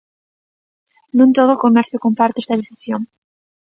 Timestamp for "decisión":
2.61-3.01